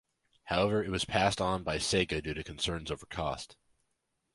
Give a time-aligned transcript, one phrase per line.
[0.45, 3.55] However, it was passed on by Sega due to concerns over cost.